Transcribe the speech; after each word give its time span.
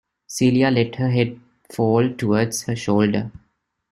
Celia 0.25 0.71
let 0.71 0.95
her 0.95 1.11
head 1.11 1.39
fall 1.71 2.09
towards 2.11 2.63
her 2.63 2.75
shoulder. 2.75 3.31